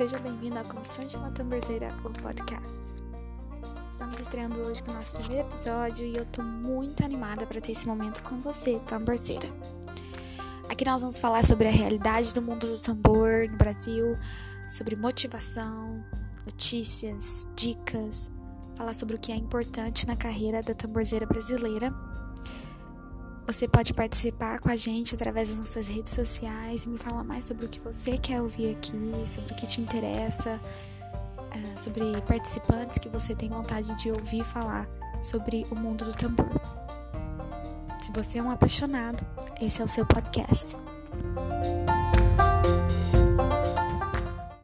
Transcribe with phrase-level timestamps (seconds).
[0.00, 2.94] Seja bem-vindo à Constante Uma Tamborzeira, o podcast.
[3.92, 7.72] Estamos estreando hoje com o nosso primeiro episódio e eu tô muito animada para ter
[7.72, 9.46] esse momento com você, tamborzeira.
[10.70, 14.16] Aqui nós vamos falar sobre a realidade do mundo do tambor no Brasil,
[14.66, 16.02] sobre motivação,
[16.46, 18.30] notícias, dicas,
[18.76, 21.94] falar sobre o que é importante na carreira da tamborzeira brasileira
[23.52, 27.44] você pode participar com a gente através das nossas redes sociais e me falar mais
[27.44, 28.92] sobre o que você quer ouvir aqui,
[29.26, 30.60] sobre o que te interessa,
[31.50, 34.88] eh, sobre participantes que você tem vontade de ouvir falar
[35.20, 36.48] sobre o mundo do tambor.
[38.00, 39.26] Se você é um apaixonado,
[39.60, 40.76] esse é o seu podcast.